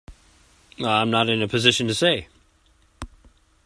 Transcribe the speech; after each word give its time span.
I'm 0.83 1.11
not 1.11 1.29
in 1.29 1.43
a 1.43 1.47
position 1.47 1.87
to 1.87 1.93
say. 1.93 2.27